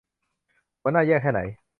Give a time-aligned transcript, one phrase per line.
[0.81, 1.41] หัวหน้าแย่แค่ไหน